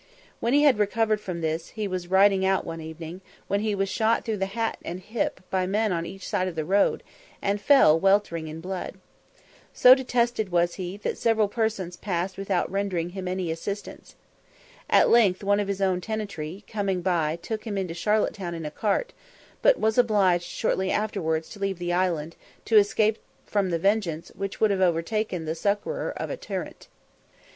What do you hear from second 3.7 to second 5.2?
was shot through the hat and